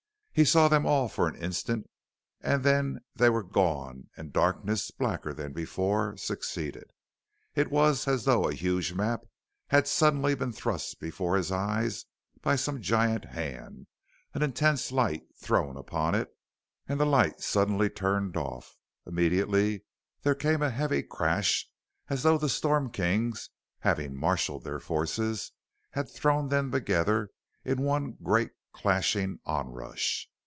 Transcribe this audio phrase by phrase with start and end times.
[0.33, 1.89] He saw them all for an instant
[2.39, 6.89] and then they were gone and darkness blacker than before succeeded.
[7.53, 9.25] It was as though a huge map
[9.67, 12.05] had suddenly been thrust before his eyes
[12.41, 13.87] by some giant hand,
[14.33, 16.29] an intense light thrown upon it,
[16.87, 18.77] and the light suddenly turned off.
[19.05, 19.83] Immediately
[20.21, 21.69] there came a heavy crash
[22.07, 23.49] as though the Storm Kings,
[23.81, 25.51] having marshalled their forces,
[25.91, 27.31] had thrown them together
[27.65, 30.29] in one, great, clashing onrush.